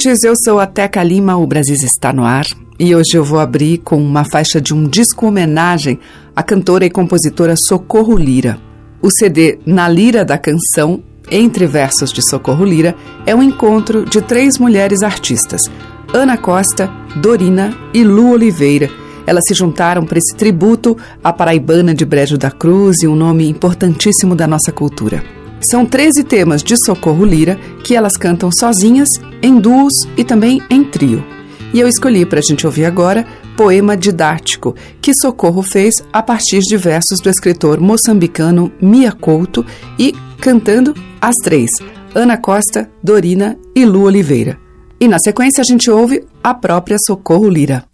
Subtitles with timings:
[0.00, 2.46] Ouvintes, eu sou a Teca Lima, o Brasil está no ar
[2.78, 5.98] e hoje eu vou abrir com uma faixa de um disco homenagem
[6.34, 8.58] à cantora e compositora Socorro Lira.
[9.02, 12.96] O CD Na Lira da Canção, entre versos de Socorro Lira,
[13.26, 15.60] é um encontro de três mulheres artistas,
[16.14, 18.88] Ana Costa, Dorina e Lu Oliveira.
[19.26, 23.48] Elas se juntaram para esse tributo à paraibana de Brejo da Cruz e um nome
[23.48, 25.39] importantíssimo da nossa cultura.
[25.60, 29.08] São 13 temas de Socorro Lira que elas cantam sozinhas,
[29.42, 31.24] em duos e também em trio.
[31.72, 36.60] E eu escolhi para a gente ouvir agora Poema Didático, que Socorro fez a partir
[36.60, 39.64] de versos do escritor moçambicano Mia Couto
[39.98, 41.70] e cantando as três,
[42.14, 44.58] Ana Costa, Dorina e Lu Oliveira.
[44.98, 47.89] E na sequência a gente ouve a própria Socorro Lira.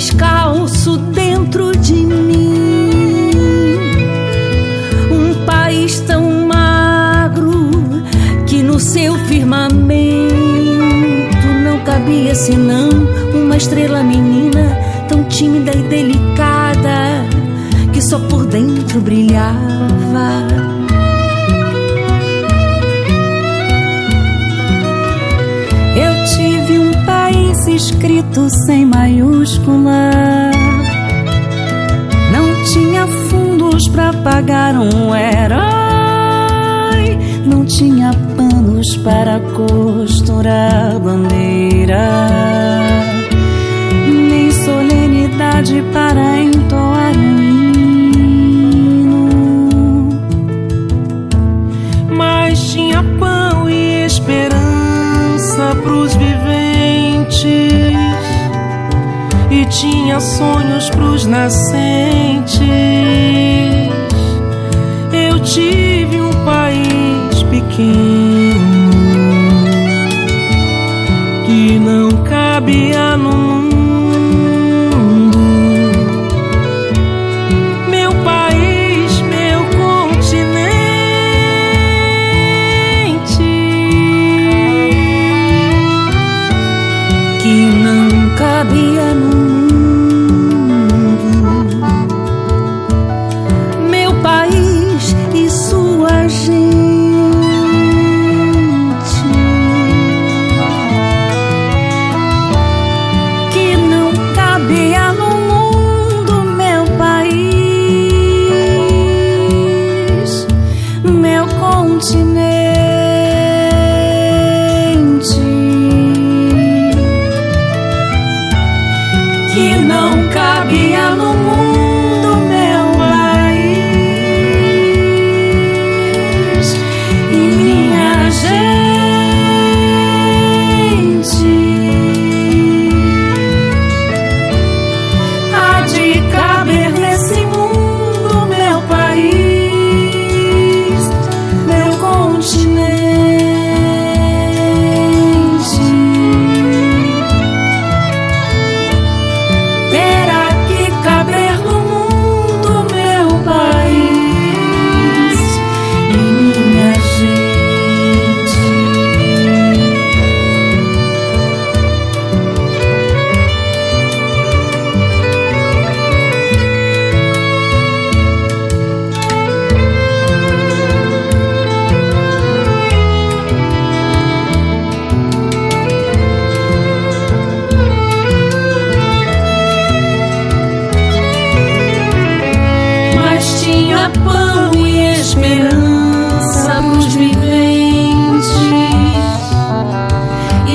[0.00, 3.30] Descalço dentro de mim.
[5.10, 7.70] Um país tão magro
[8.46, 9.84] que no seu firmamento
[11.64, 12.88] não cabia senão
[13.34, 14.78] uma estrela menina
[15.08, 17.26] tão tímida e delicada
[17.92, 20.49] que só por dentro brilhava.
[28.00, 30.10] Escrito sem maiúscula.
[32.32, 35.58] Não tinha fundos para pagar um herói.
[37.44, 42.26] Não tinha panos para costurar bandeira.
[44.08, 47.38] Nem solenidade para entoar um
[48.12, 49.28] hino.
[52.16, 57.79] Mas tinha pão e esperança pros viventes
[59.70, 62.60] tinha sonhos pros nascentes.
[65.12, 68.90] Eu tive um país pequeno
[71.46, 73.70] que não cabia no mundo.
[77.88, 80.50] Meu país, meu continente
[87.40, 89.09] que não cabia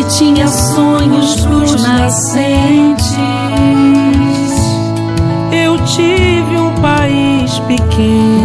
[0.10, 3.16] tinha sonhos pros nascentes.
[5.52, 8.45] Eu tive um país pequeno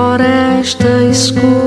[0.00, 1.59] noite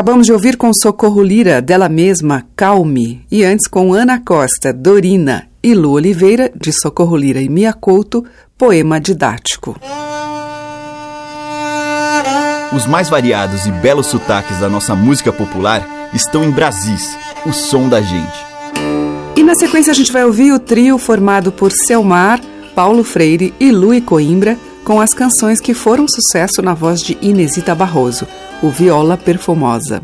[0.00, 5.46] Acabamos de ouvir com Socorro Lira, dela mesma, Calme, e antes com Ana Costa, Dorina
[5.62, 8.24] e Lu Oliveira, de Socorro Lira e Mia Couto,
[8.56, 9.78] poema didático.
[12.74, 17.14] Os mais variados e belos sotaques da nossa música popular estão em Brasis,
[17.44, 18.46] o som da gente.
[19.36, 22.40] E na sequência a gente vai ouvir o trio formado por Selmar,
[22.74, 24.56] Paulo Freire e Lui Coimbra,
[24.90, 28.26] com as canções que foram sucesso na voz de Inesita Barroso
[28.60, 30.02] o Viola Perfumosa.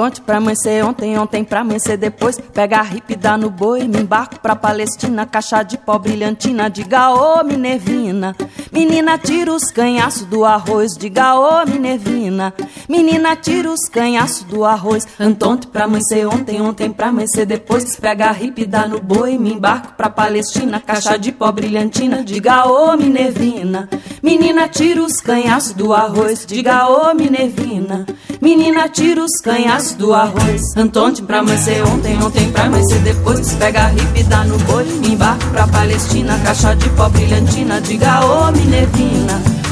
[0.00, 2.38] Antonte pra amanhecer ontem, ontem pra amanhecer depois.
[2.38, 5.26] Pega a hip, dá no boi, me embarco pra Palestina.
[5.26, 8.34] Caixa de pó brilhantina, diga ô Minervina.
[8.72, 12.54] Menina, tira os canhaços do arroz, diga ô Minervina.
[12.88, 15.08] Menina, tira os canhaços do arroz.
[15.18, 17.96] Antonte pra amanhecer ontem, ontem pra amanhecer depois.
[17.96, 20.80] Pega a hip, dá no boi, me embarco pra Palestina.
[20.80, 23.88] Caixa de pó brilhantina, diga ô Minervina.
[24.22, 28.06] Menina, tira os canhaços do arroz, diga ô Minervina.
[28.40, 30.62] Menina, tira os canhaços do arroz.
[30.76, 33.52] Antonte pra amanhecer ontem, ontem pra amanhecer depois.
[33.54, 36.38] Pega a hip, dá no boi, embarco pra Palestina.
[36.44, 38.59] Caixa de pó brilhantina, diga ô Minervina.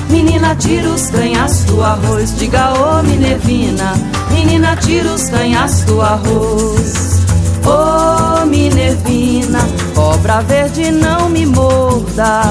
[0.09, 3.93] Menina, tira os canhaços do arroz, diga ô Minervina.
[4.31, 7.21] Menina, tira os canhaços do arroz.
[7.65, 9.61] Ô oh, Minervina,
[9.95, 12.43] cobra verde não me morda.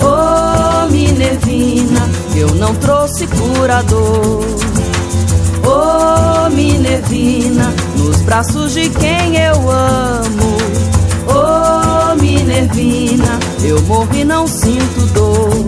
[0.00, 4.44] Ô oh, Minervina, eu não trouxe curador.
[5.64, 10.47] Ô oh, Minervina, nos braços de quem eu amo.
[12.58, 15.64] Minervina, eu morro e não sinto dor.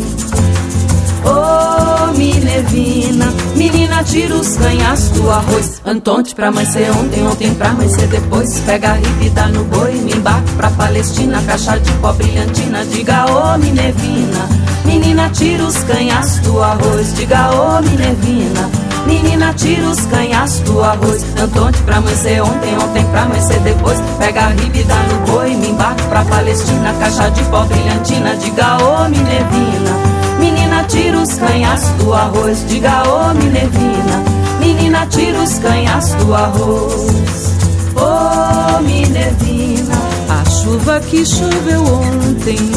[1.25, 5.81] Oh, Minervina, menina, tira os canhas do arroz.
[5.87, 8.59] Antonte pra amanhecer ontem, ontem pra amanhecer depois.
[8.67, 11.41] Pega a ribe, dá no boi, me embarco pra Palestina.
[11.47, 14.49] Caixa de pó brilhantina, diga oh, Minervina.
[14.85, 18.30] Menina, tira os canhas do arroz, diga oh, Minervina.
[19.57, 21.25] Tira os canhas do arroz.
[21.39, 23.99] Antonte pra amanhecer ontem, ontem pra amanhecer depois.
[24.19, 26.95] Pega a ribe, dá no boi, me embarco pra Palestina.
[26.99, 29.91] Caixa de pó brilhantina, diga ô, Minervina.
[30.39, 34.25] Menina, tira os canhas do arroz, diga ô oh, Minervina.
[34.61, 37.55] Menina, tira os canhas do arroz.
[37.97, 39.95] Ô oh, Minervina,
[40.29, 42.73] a chuva que choveu ontem.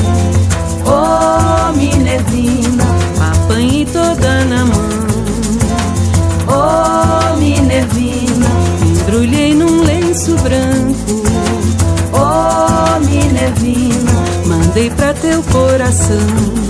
[0.86, 2.84] Ô oh, Minervina,
[3.32, 5.03] apanhei toda na mão.
[6.48, 8.50] Oh, Minervina,
[8.82, 11.24] embrulhei num lenço branco.
[12.14, 14.12] Oh, Minervina,
[14.46, 16.64] mandei pra teu coração.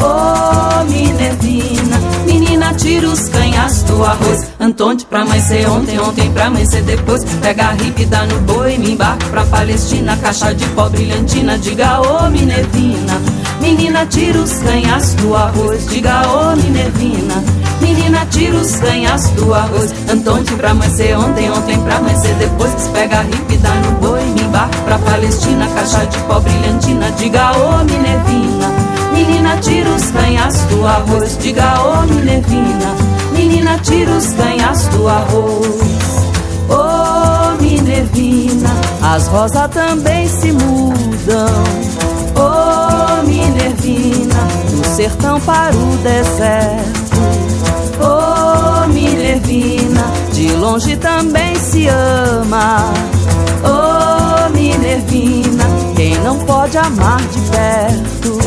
[0.00, 4.46] Oh, Minervina, menina, tira os canhas do arroz.
[4.60, 7.24] Antonte pra amanhecer ontem, ontem pra amanhecer depois.
[7.40, 10.16] Pega a ripe, no boi, me embarco pra Palestina.
[10.16, 13.20] Caixa de pó brilhantina, diga ô oh, Minervina.
[13.60, 17.63] Menina, tira os canhas do arroz, diga ô oh, Minervina.
[17.80, 19.92] Menina, tira os canhas do arroz.
[20.10, 22.72] Antonte pra amanhecer ontem, ontem pra amanhecer depois.
[22.92, 25.66] Pega a ripe, dá no boi, me embarco pra Palestina.
[25.74, 28.94] Caixa de pó brilhantina, diga ô oh, Minervina.
[29.12, 32.94] Menina, tira os canhas do arroz, diga ô oh, Minervina.
[33.32, 36.14] Menina, tira os canhas do arroz.
[36.68, 38.70] Ô oh, Minervina,
[39.02, 41.64] as rosas também se mudam.
[42.36, 47.03] Ô oh, Minervina, do sertão para o deserto.
[49.34, 52.92] Minervina, de longe também se ama.
[53.64, 55.64] Oh, Minervina,
[55.96, 58.38] quem não pode amar de perto?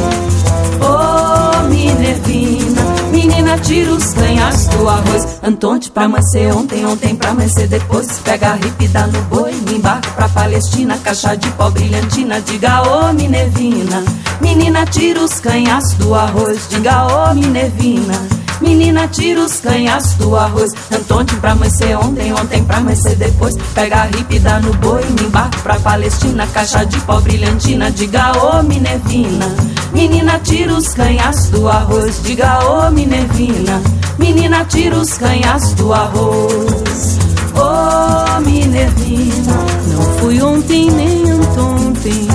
[0.79, 5.39] Oh, Minervina, menina, tira os canhas do arroz.
[5.43, 8.07] Antonte pra amanhecer ontem, ontem pra amanhecer depois.
[8.23, 10.97] Pega a ripe, dá no boi, me embarco pra Palestina.
[11.03, 14.05] Caixa de pó brilhantina, diga ô, oh, Minervina.
[14.39, 18.36] Menina, tira os canhas do arroz, diga ô, oh, Minervina.
[18.67, 20.73] Menina, tira os canhas do arroz.
[20.91, 23.55] Antonte pra amanhecer ontem, ontem pra amanhecer depois.
[23.73, 26.45] Pega a ripe, dá no boi, me embarco pra Palestina.
[26.47, 29.55] Caixa de pó brilhantina, diga ô Minervina.
[29.93, 33.81] Menina, tira os canhas do arroz, diga ô Minervina.
[34.19, 37.19] Menina, tira os canhas do arroz.
[37.55, 39.53] Ô oh, Minervina,
[39.87, 42.27] não fui ontem nem anteontem.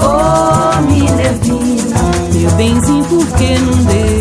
[0.00, 1.98] Ô oh, Minervina,
[2.34, 4.19] meu benzinho, por que não deu?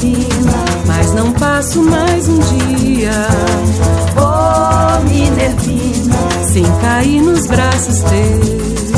[0.00, 3.10] Minervina, mas não passo mais um dia.
[4.16, 6.16] Oh, Minervina,
[6.52, 8.92] sem cair nos braços teus.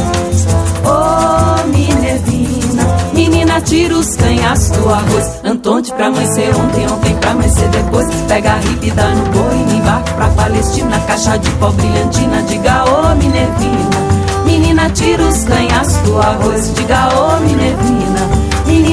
[0.85, 2.83] Oh, Minervina,
[3.15, 5.41] menina, tira os canhas do arroz.
[5.43, 8.07] Antonte pra amanhecer ontem, ontem pra amanhecer depois.
[8.29, 11.01] Pega a ripe, dá no boi, me embarco pra Palestina.
[11.07, 14.45] Caixa de pó brilhantina, diga oh, Minervina.
[14.45, 18.50] Menina, tira os canhas do arroz, diga oh, Minervina.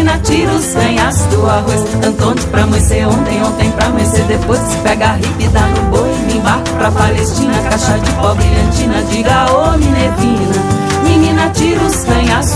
[0.07, 0.73] Menina, tira os
[1.25, 1.83] do arroz.
[2.05, 4.59] Antonte pra amanhecer ontem, ontem pra amanhecer depois.
[4.81, 7.53] Pega a ripe, dá no boi, me embarco pra Palestina.
[7.69, 10.63] Caixa de pó brilhantina, diga ô oh, Minervina.
[11.03, 12.05] Menina, tira os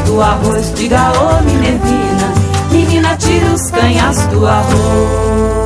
[0.06, 2.34] do arroz, diga ô oh, Minervina.
[2.72, 3.70] Menina, tira os
[4.28, 5.62] do arroz.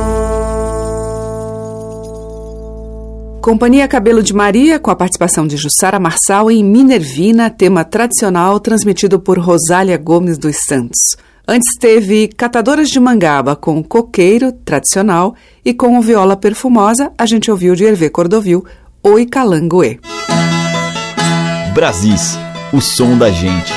[3.40, 9.20] Companhia Cabelo de Maria, com a participação de Jussara Marçal em Minervina, tema tradicional transmitido
[9.20, 11.25] por Rosália Gomes dos Santos.
[11.48, 17.52] Antes teve Catadoras de Mangaba com Coqueiro, tradicional, e com o Viola Perfumosa, a gente
[17.52, 18.64] ouviu de Hervé Cordovil,
[19.00, 20.00] Oi Calangoê.
[21.72, 22.36] Brasis,
[22.72, 23.72] o som da gente.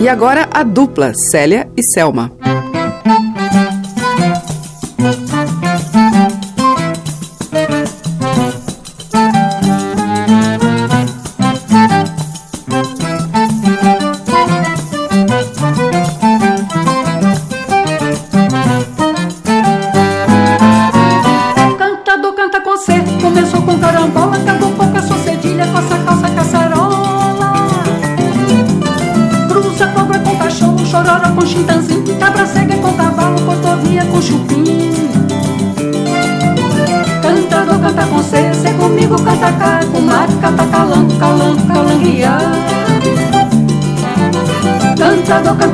[0.00, 2.32] E agora a dupla, Célia e Selma.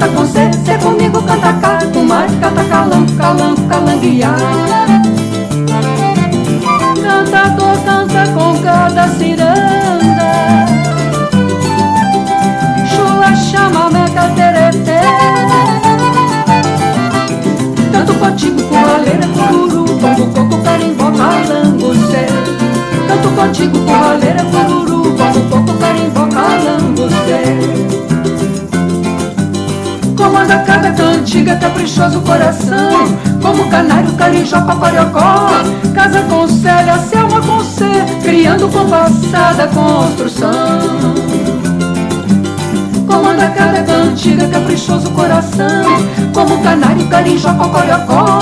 [0.03, 3.95] canta com cê, cê é comigo canta cá, com mais canta calango, calango, Canta,
[7.03, 10.67] Cantador canta com cada ciranda,
[12.89, 15.03] chula chama meca tereté.
[17.93, 22.27] Canto contigo com a leira, cururu, bombo, coco, carimbó, calango, cê.
[23.07, 28.02] Canto contigo com a leira, cururu, bombo, coco, carimbó, calango, cê
[30.63, 33.19] cada cantiga, caprichoso coração.
[33.41, 35.49] Como canário, carijó, papariocó
[35.95, 37.63] Casa com Célia, Selma com
[38.23, 40.53] Criando com passada construção.
[43.07, 45.85] Comanda cada cantiga, caprichoso coração.
[46.33, 48.41] Como canário, carijó, papariocó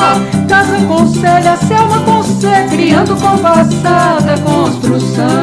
[0.48, 2.20] Casa com Célia, Selma com
[2.70, 5.39] Criando com passada construção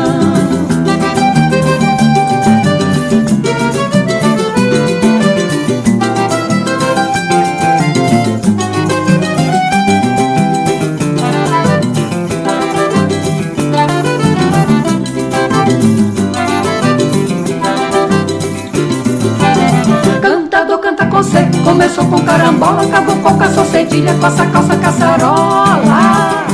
[21.97, 26.45] Começou com carambola, acabou com caçou cedilha, coça, calça, caçarola.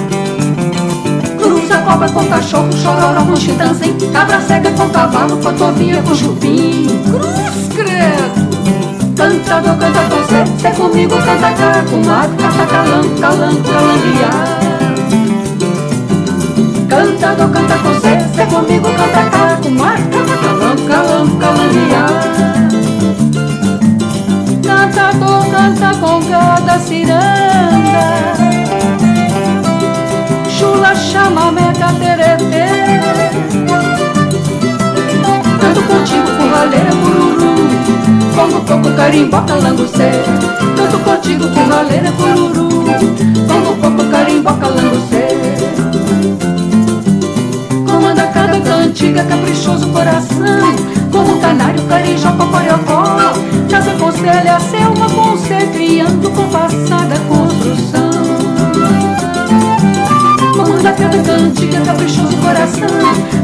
[1.38, 6.88] Cruza cobra com cachorro, chororó com chitanzim, cabra cega com cavalo, cotovia com chupim.
[7.12, 8.48] Cruz credo!
[9.18, 14.48] Cantador canta com cê, cê comigo canta cá, com mato, canta calango, calango, calanguear.
[16.88, 22.44] Cantador canta com cê, cê comigo canta cá, com mato, canta calango, calango, calanguear
[24.84, 28.34] cantador canta com cada ciranda.
[30.50, 32.68] Chula chama meca tererê.
[35.62, 37.56] Canto contigo curraleira cururu
[38.36, 40.12] Congo coco carimbó calangocê
[40.76, 42.70] Canto contigo curraleira cururu
[43.48, 45.28] Congo coco carimbó calangocê
[47.88, 53.34] Comanda cada cantiga caprichoso coração Como canário, carijó, cocoriocó.
[53.70, 58.10] Casa conselha, selma com ser Criando com passada construção.
[60.58, 62.88] Manda cada cantiga, caprichoso coração.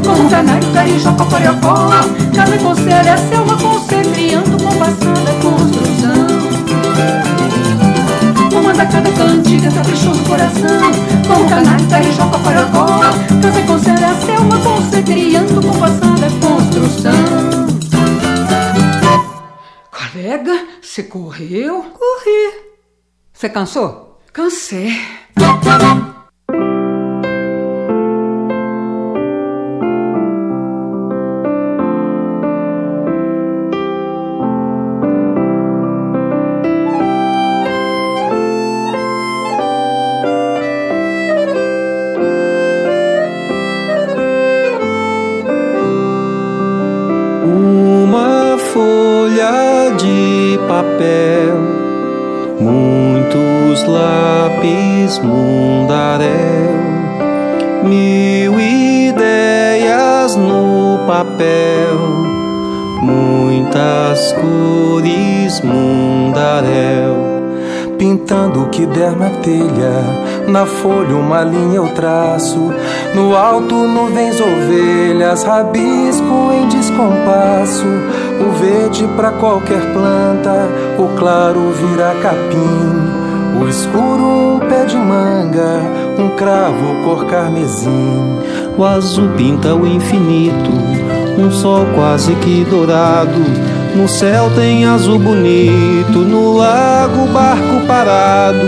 [0.04, 1.90] Com canário, carijó, cocoriocó.
[2.34, 6.26] Casa conselha, selma com ser Criando com passada construção.
[8.64, 10.90] Manda cada cantiga, caprichoso coração.
[11.28, 13.00] Com canário, carijó, cocoriocó.
[13.40, 14.80] Casa conselha, selma com
[21.00, 21.82] você correu?
[21.82, 22.64] Corri.
[23.32, 24.20] Você cansou?
[24.32, 24.90] Cansei.
[68.00, 70.48] Pintando o que der na telha.
[70.48, 72.72] Na folha uma linha eu traço,
[73.14, 77.86] no alto nuvens ovelhas, rabisco em descompasso.
[78.40, 83.60] O verde para qualquer planta, o claro vira capim.
[83.60, 85.82] O escuro um pé de manga,
[86.18, 88.38] um cravo cor carmesim.
[88.76, 90.70] O azul pinta o infinito,
[91.38, 98.64] um sol quase que dourado no céu tem azul bonito, no lago barco parado,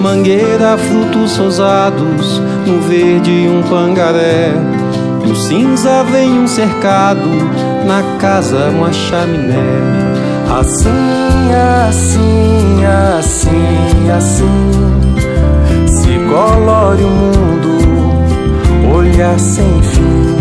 [0.00, 4.52] mangueira, frutos rosados, no verde um pangaré.
[5.26, 7.28] No cinza vem um cercado,
[7.84, 9.54] na casa uma chaminé.
[10.58, 10.88] Assim,
[11.88, 20.36] assim, assim, assim, se colore o mundo, olhar sem fim.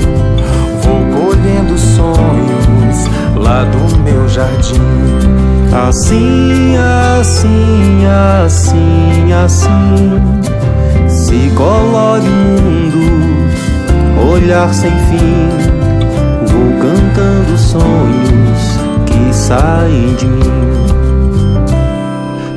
[0.84, 4.82] Vou colhendo sonhos lá do meu jardim.
[5.88, 6.76] Assim,
[7.20, 8.06] assim,
[8.44, 13.02] assim, assim, se colore o mundo,
[14.32, 15.79] olhar sem fim.
[16.60, 20.90] Vou cantando sonhos que saem de mim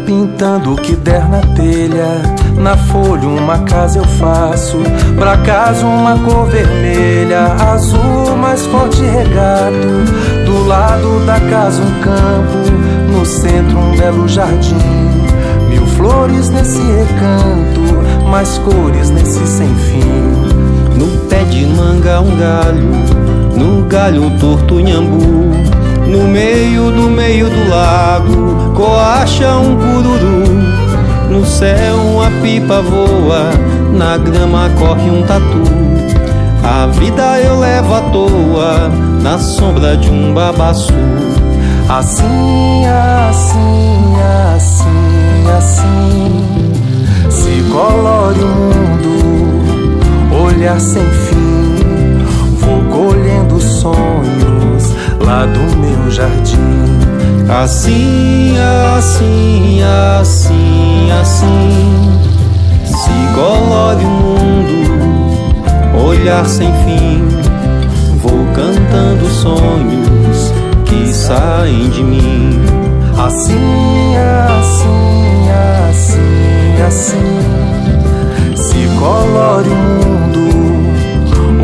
[0.04, 2.20] pintando o que der na telha.
[2.58, 4.78] Na folha uma casa eu faço,
[5.16, 10.04] pra casa uma cor vermelha, azul mais forte regado.
[10.44, 14.76] Do lado da casa um campo, no centro um belo jardim.
[15.68, 20.51] Mil flores nesse recanto, mais cores nesse sem fim.
[20.96, 22.90] No pé de manga um galho,
[23.56, 25.52] no galho torto nhambu.
[26.06, 30.72] No meio do meio do lago, coacha um cururu.
[31.30, 33.50] No céu uma pipa voa,
[33.92, 35.62] na grama corre um tatu.
[36.62, 38.90] A vida eu levo à toa
[39.22, 40.92] na sombra de um babaçu.
[41.88, 42.84] Assim,
[43.28, 44.14] assim,
[44.54, 46.62] assim, assim
[47.32, 49.31] se colore o mundo,
[50.62, 52.24] olhar sem fim.
[52.58, 56.56] Vou colhendo sonhos lá do meu jardim.
[57.48, 58.54] Assim,
[58.96, 59.80] assim,
[60.20, 62.22] assim, assim
[62.84, 64.86] se colore o mundo,
[66.06, 67.26] olhar sem fim.
[68.18, 70.52] Vou cantando sonhos
[70.84, 72.60] que saem de mim.
[73.18, 74.14] Assim,
[74.60, 75.50] assim,
[75.90, 77.42] assim, assim.
[78.54, 80.21] Se colore o mundo,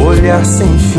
[0.09, 0.99] olhar sem fim.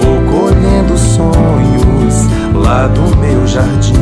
[0.00, 3.92] Vou colhendo sonhos lá do meu jardim.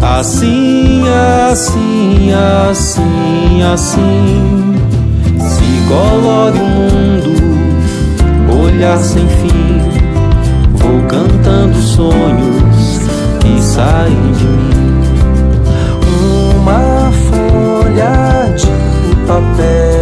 [0.00, 1.02] Assim,
[1.50, 4.74] assim, assim, assim.
[5.40, 7.32] Se colore o mundo,
[8.64, 9.82] olhar sem fim.
[10.74, 13.00] Vou cantando sonhos
[13.40, 14.74] que saem de mim.
[16.60, 18.66] Uma folha de
[19.26, 19.93] papel,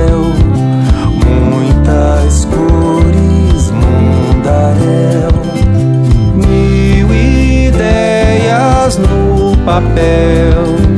[8.98, 10.91] no papel,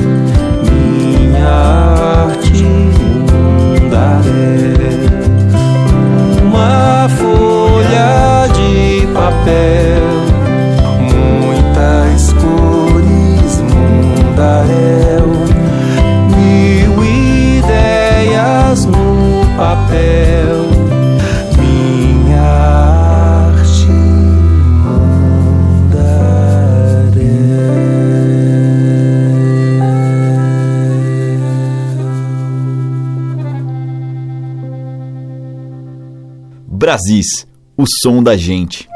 [36.84, 37.46] Brasis,
[37.78, 38.86] o som da gente.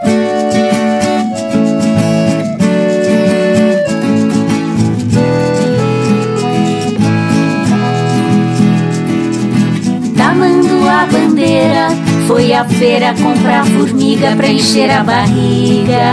[10.15, 11.89] Tamando a bandeira,
[12.27, 16.13] foi à feira comprar formiga pra encher a barriga.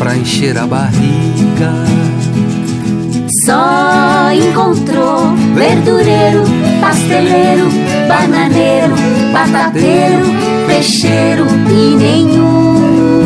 [0.00, 1.72] Pra encher a barriga.
[3.44, 6.42] Só encontrou verdureiro,
[6.80, 7.68] pasteleiro,
[8.08, 8.96] bananeiro,
[9.32, 13.24] batateiro, peixeiro e nenhum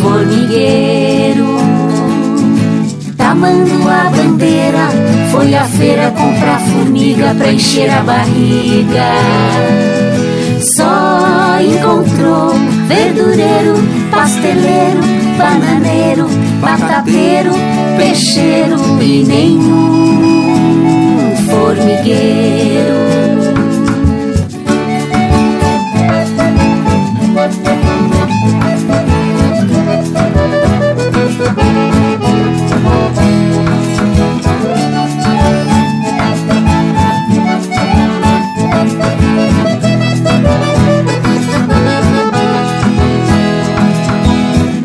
[0.00, 1.46] formigueiro.
[3.16, 4.88] Tamando a bandeira,
[5.30, 9.12] foi à feira comprar formiga pra encher a barriga.
[10.76, 12.54] Só encontrou
[12.86, 13.74] verdureiro,
[14.10, 15.00] pasteleiro,
[15.38, 16.28] bananeiro,
[16.60, 17.52] batateiro,
[17.96, 19.76] peixeiro e nenhum
[21.48, 23.09] formigueiro.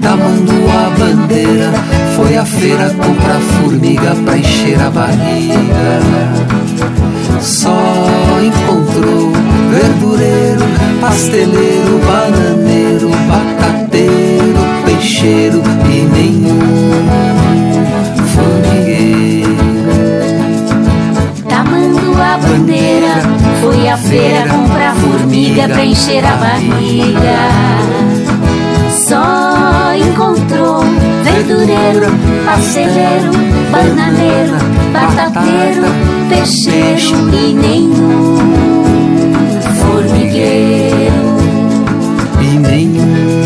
[0.01, 1.71] Tamando a bandeira,
[2.15, 6.01] foi à feira comprar formiga pra encher a barriga.
[7.41, 7.77] Só
[8.41, 9.31] encontrou
[9.71, 10.63] verdureiro,
[11.01, 13.54] pasteleiro, bananeiro, batateiro,
[15.25, 16.59] peixeiro e nenhum
[18.27, 19.55] formigueiro.
[21.49, 23.15] Tamando a bandeira,
[23.59, 27.49] foi à feira comprar formiga pra encher a barriga.
[28.91, 30.83] Só encontrou
[31.23, 32.11] verdureiro,
[32.45, 33.31] pasteleiro,
[33.71, 34.57] bananeiro,
[34.93, 35.85] batateiro,
[36.29, 38.37] peixeiro e nenhum
[39.79, 41.35] formigueiro.
[42.41, 43.45] E nenhuma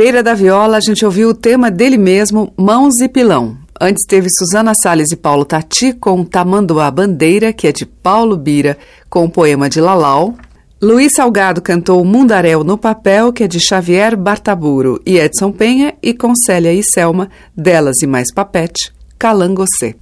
[0.00, 3.58] Pereira da Viola, a gente ouviu o tema dele mesmo, Mãos e Pilão.
[3.78, 8.78] Antes teve Suzana Salles e Paulo Tati com Tamanduá Bandeira, que é de Paulo Bira,
[9.10, 10.34] com o poema de Lalau.
[10.80, 16.14] Luiz Salgado cantou Mundaréu no Papel, que é de Xavier Bartaburo e Edson Penha, e
[16.14, 19.96] com Célia e Selma, Delas e Mais Papete, Calangocê.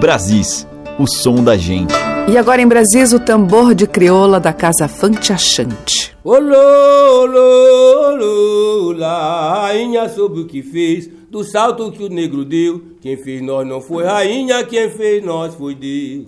[0.00, 0.66] Brasis,
[0.98, 1.94] o som da gente.
[2.28, 6.12] E agora em Brasis, o tambor de crioula da casa Fante Achante.
[6.24, 12.82] Olô, olô, olô, rainha soube o que fez, do salto que o negro deu.
[13.00, 16.26] Quem fez nós não foi rainha, quem fez nós foi Deus.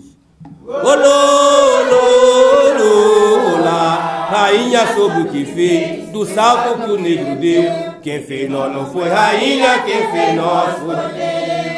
[0.64, 0.84] Olô,
[1.80, 2.76] olô,
[3.57, 3.62] olô,
[4.30, 7.64] rainha soube o que fez, do salto que o negro deu.
[8.03, 11.77] Quem fez nós não foi rainha, quem fez nós foi Deus.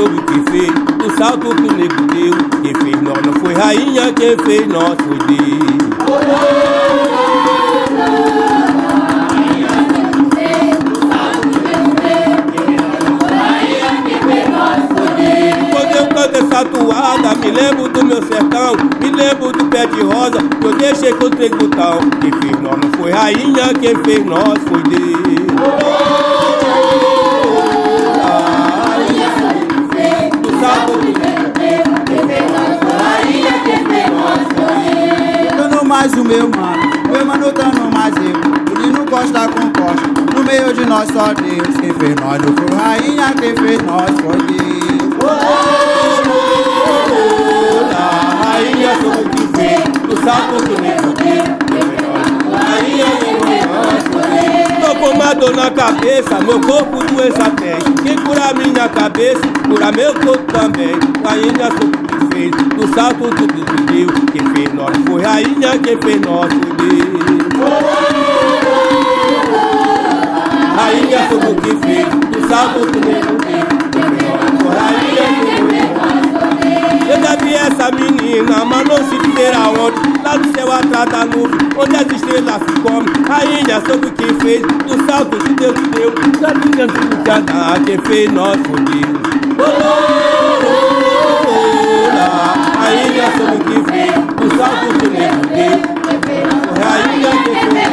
[0.00, 2.32] soube o que fez, do salto que o negro deu.
[2.62, 5.80] Quem fez nós não foi rainha, quem fez nós foi Deus.
[15.70, 20.00] Quando eu canto essa toada, me lembro do meu sertão, me lembro do pé de
[20.00, 21.98] rosa, que eu deixei com o tributão.
[22.20, 26.29] Quem fez nós não foi rainha, quem fez nós foi Deus.
[36.00, 38.32] Mais o meu mano, meu mano dando mais eu.
[38.74, 41.76] Menino costa com costa, no meio de nós só Deus.
[41.78, 44.80] Quem fez nós não foi rainha, quem fez nós foi Deus.
[48.42, 51.44] rainha soube o que fez, do salto que o negro deu.
[52.56, 53.34] Rainha, quem
[53.66, 54.80] nós foi Deus.
[54.80, 57.78] Tô dor na cabeça, meu corpo doença tem.
[58.02, 60.98] Quem cura minha cabeça, cura meu corpo também.
[61.22, 61.99] Rainha o que
[62.40, 64.08] fez, do salto que negro deu.
[64.32, 67.20] Quem fez nós foi rainha, quem fez nós foi Deus.
[70.76, 73.66] Rainha soube o que fez, do salto que negro deu.
[73.92, 76.10] Quem fez nós foi rainha, quem fez nós
[77.10, 81.24] eu já vi essa menina, mas não se dizer aonde Lá no céu atrás da
[81.24, 85.74] nuvem, onde as estrelas se comem Rainha soube o que fez, do salto que Deus
[85.90, 90.39] deu Já ninguém se cantar, quem fez nós foi Deus
[93.20, 96.48] Rainha soube o que fez, do salto que Deus te deu
[96.80, 97.89] Rainha quem fez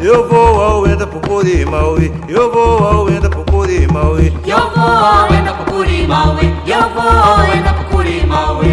[0.00, 3.43] Eu vou ao enda pro Curimauí Eu vou ao enda pro
[3.74, 8.70] Curimauí Eu vou ao enda pro Curimauí Eu vou ao enda pro Curimauí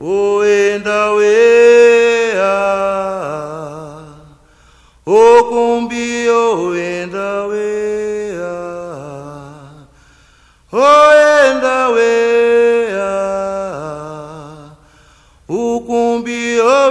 [0.00, 2.56] O enda wea
[5.04, 8.56] O cumbi o enda wea
[10.72, 11.12] O
[11.52, 13.12] enda wea
[15.46, 16.86] O cumbi o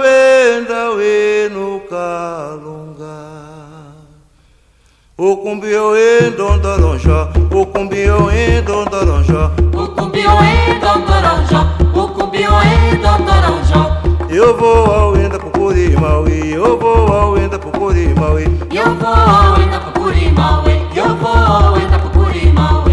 [5.18, 12.08] O cumbi o enda ondoranja O cumbi o enda ondoranja O cumbi oenda ondoranja O
[12.08, 18.44] cumbi oenda ondoranja Eu vou ao enda pro Curimauí Eu vou ao enda pro Curimauí
[18.70, 22.85] Eu vou ao enda pro Curimauí Eu vou ao enda pro Curimauí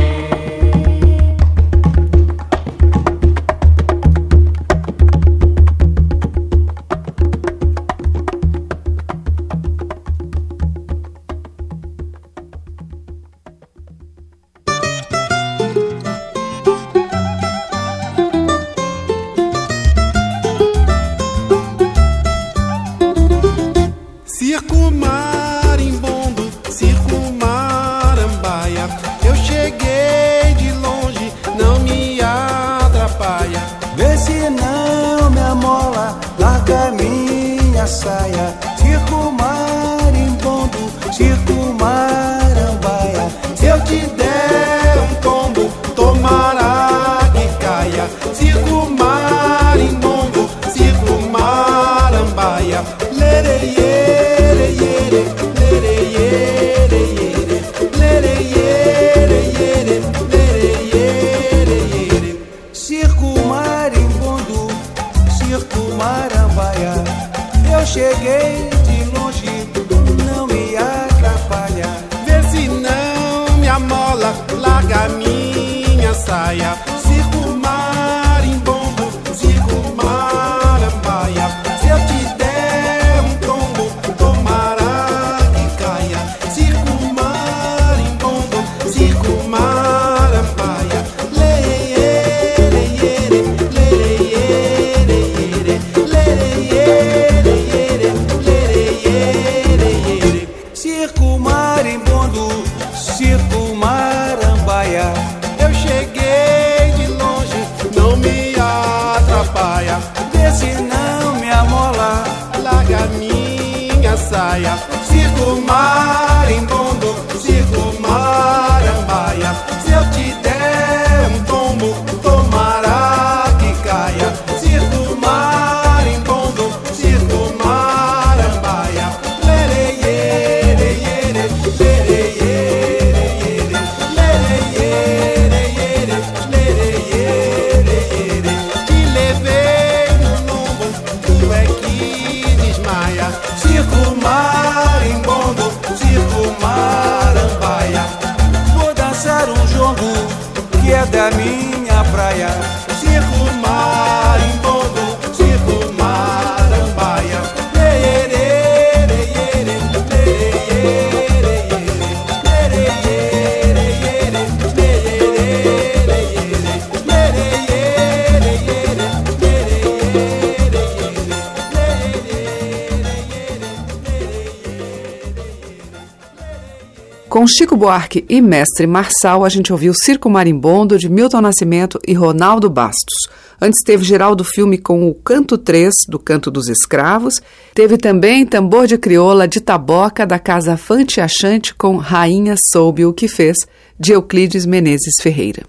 [177.44, 182.14] Com Chico Buarque e Mestre Marçal, a gente ouviu Circo Marimbondo de Milton Nascimento e
[182.14, 183.28] Ronaldo Bastos.
[183.62, 187.42] Antes teve Geraldo Filme com o Canto 3, do Canto dos Escravos.
[187.76, 193.12] Teve também Tambor de Crioula de Taboca, da Casa Fante Achante, com Rainha Soube o
[193.12, 193.58] que Fez,
[194.00, 195.64] de Euclides Menezes Ferreira.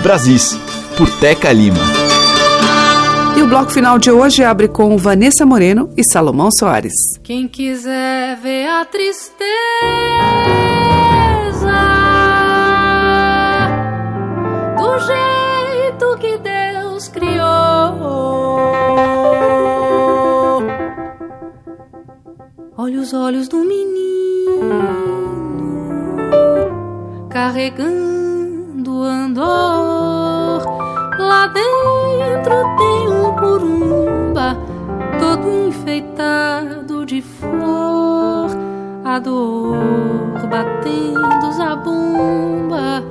[0.00, 0.56] Brasis,
[0.96, 2.01] por Teca Lima.
[3.36, 6.92] E o bloco final de hoje abre com Vanessa Moreno e Salomão Soares.
[7.22, 9.32] Quem quiser ver a tristeza
[14.76, 17.42] do jeito que Deus criou,
[22.76, 23.82] olha os olhos do menino
[27.30, 30.62] carregando andor.
[31.18, 34.56] Lá dentro dentro tem um curumba
[35.18, 38.50] todo enfeitado de flor,
[39.04, 39.76] a dor
[40.48, 43.02] batendo zabumba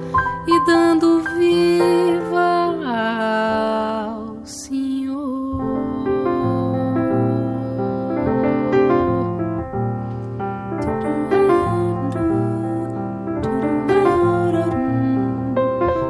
[0.48, 5.62] e dando viva ao Senhor.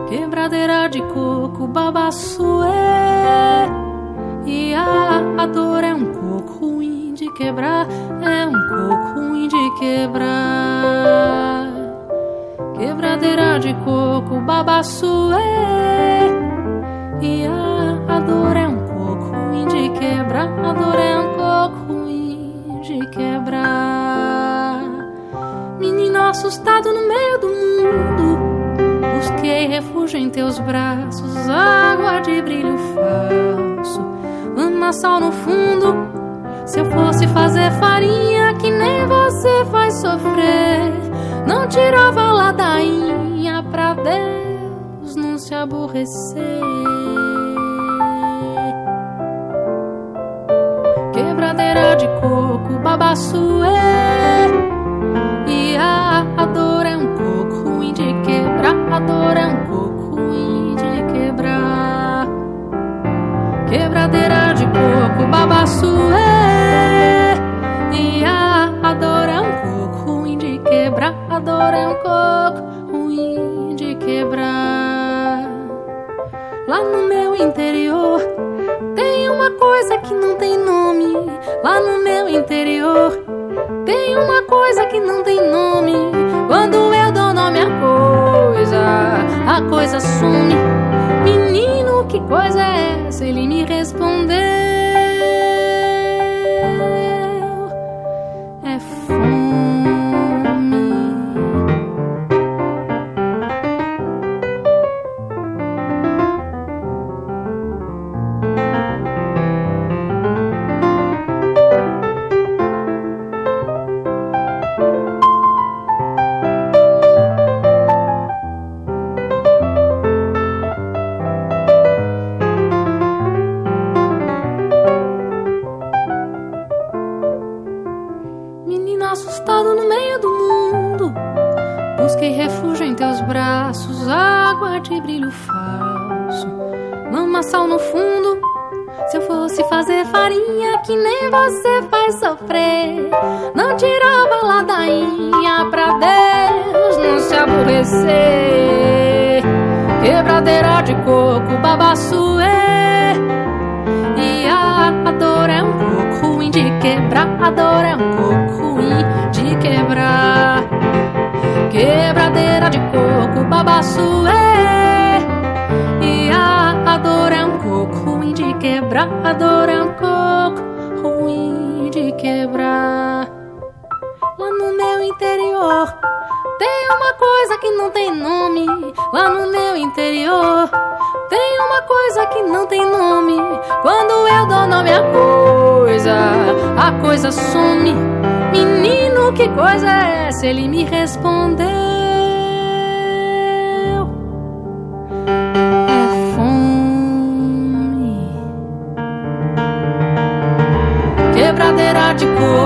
[0.10, 2.51] Quebradeira de coco, babaçu
[46.06, 46.61] Say.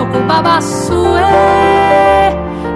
[0.06, 1.22] pouco babaçuê.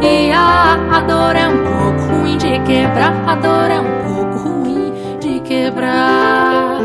[0.01, 4.49] E a, a dor é um pouco ruim de quebrar, a dor é um pouco
[4.49, 6.79] ruim de quebrar.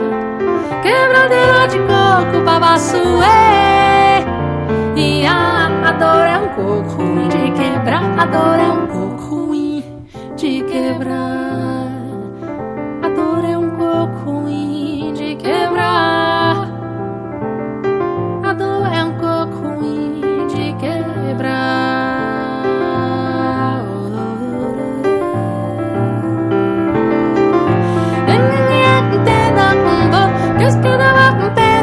[0.82, 3.24] Quebradeira de coco, babaçuê.
[4.96, 9.34] E a, a dor é um pouco ruim de quebrar, a dor é um pouco
[9.34, 9.84] ruim
[10.36, 11.88] de quebrar.
[13.02, 15.83] A dor é um pouco ruim de quebrar.
[31.50, 31.73] back.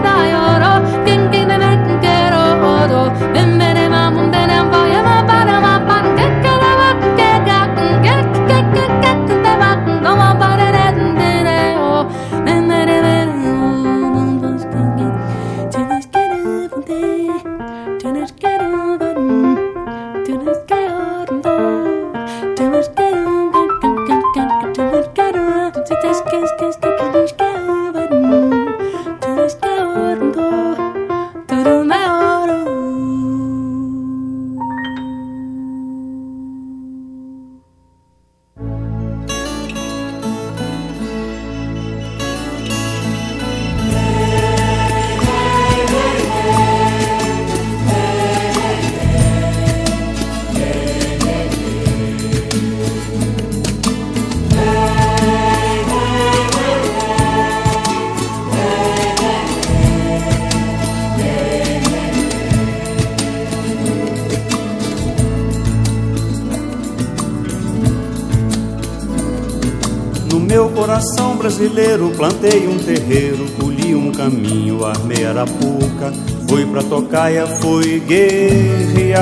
[70.51, 76.11] Meu coração brasileiro, plantei um terreiro, colhi um caminho, armei arapuca,
[76.45, 79.21] fui pra tocaia, fui guerrear.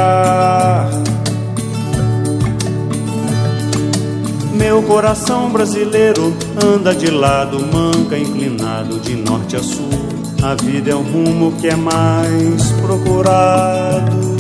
[4.56, 6.34] Meu coração brasileiro
[6.66, 9.88] anda de lado, manca inclinado de norte a sul.
[10.42, 14.39] A vida é o rumo que é mais procurado.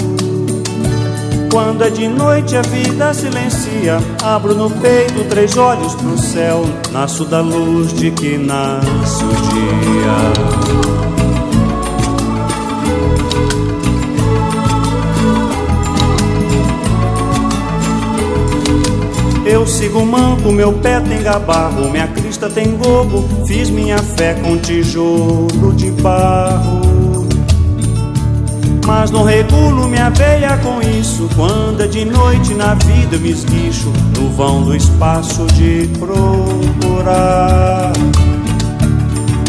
[1.51, 7.25] Quando é de noite a vida silencia, abro no peito três olhos pro céu, nasço
[7.25, 10.69] da luz de que nasce o dia.
[19.45, 24.55] Eu sigo manco, meu pé tem gabarro, minha crista tem gogo, fiz minha fé com
[24.57, 26.88] tijolo de barro.
[28.89, 33.29] Mas não regulo minha veia com isso, quando é de noite na vida eu me
[33.29, 37.93] esguicho, no vão do espaço de procurar.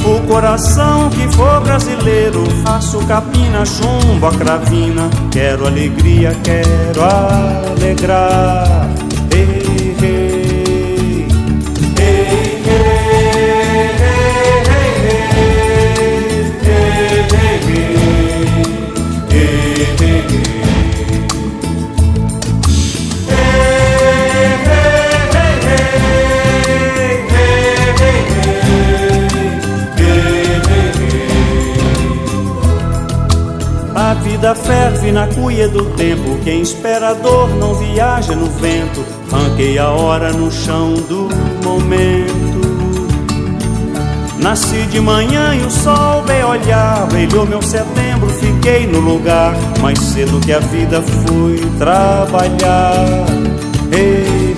[0.04, 8.79] O coração que for brasileiro, faço capina, chumbo, a cravina, quero alegria, quero alegrar.
[34.40, 36.38] Vida ferve na cuia do tempo.
[36.42, 39.04] Quem espera a dor não viaja no vento.
[39.30, 41.28] Ranquei a hora no chão do
[41.62, 42.60] momento.
[44.38, 47.06] Nasci de manhã e o sol veio olhar.
[47.08, 49.54] Brilhou meu setembro, fiquei no lugar.
[49.78, 52.96] Mais cedo que a vida fui trabalhar.
[53.92, 54.56] Ei,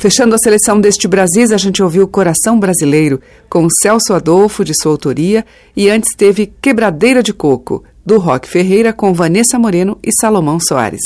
[0.00, 3.20] Fechando a seleção deste Brasis, a gente ouviu Coração Brasileiro,
[3.50, 5.44] com Celso Adolfo, de sua autoria,
[5.76, 11.02] e antes teve Quebradeira de Coco, do Rock Ferreira, com Vanessa Moreno e Salomão Soares.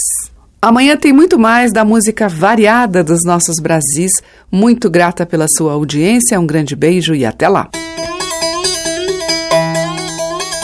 [0.62, 4.12] Amanhã tem muito mais da música variada dos nossos Brasis.
[4.50, 7.68] Muito grata pela sua audiência, um grande beijo e até lá.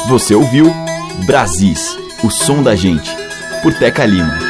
[0.09, 0.73] Você ouviu
[1.27, 3.11] Brasis, o som da gente,
[3.61, 4.50] por Teca Lima.